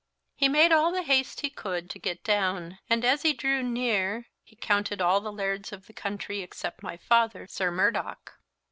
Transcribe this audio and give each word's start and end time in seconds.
He 0.35 0.49
made 0.49 0.71
all 0.71 0.91
the 0.91 1.03
haste 1.03 1.41
he 1.41 1.51
could 1.51 1.87
to 1.91 1.99
get 1.99 2.23
down; 2.23 2.79
and 2.89 3.05
as 3.05 3.21
he 3.21 3.33
drew 3.33 3.61
near 3.61 4.25
the 4.49 4.55
counted 4.55 4.99
all 4.99 5.21
the 5.21 5.31
lairds 5.31 5.71
of 5.71 5.85
the 5.85 5.93
country 5.93 6.41
except 6.41 6.81
my 6.81 6.97
father, 6.97 7.45
Sir 7.45 7.69
Murdoch. 7.69 8.39